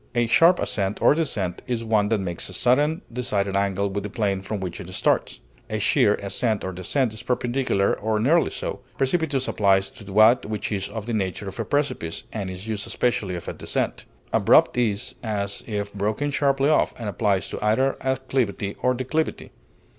[0.15, 4.09] A sharp ascent or descent is one that makes a sudden, decided angle with the
[4.09, 8.79] plane from which it starts; a sheer ascent or descent is perpendicular, or nearly so;
[8.97, 12.87] precipitous applies to that which is of the nature of a precipice, and is used
[12.87, 17.95] especially of a descent; abrupt is as if broken sharply off, and applies to either
[18.01, 19.51] acclivity or declivity.